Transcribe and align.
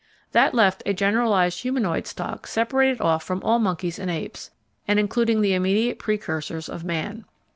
That 0.31 0.55
left 0.55 0.81
a 0.87 0.95
generalised 0.95 1.59
humanoid 1.61 2.07
stock 2.07 2.47
separated 2.47 2.99
off 3.01 3.21
from 3.23 3.39
all 3.43 3.59
monkeys 3.59 3.99
and 3.99 4.09
apes, 4.09 4.49
and 4.87 4.97
including 4.99 5.41
the 5.41 5.53
immediate 5.53 5.99
precursors 5.99 6.67
of 6.67 6.83
man. 6.83 7.23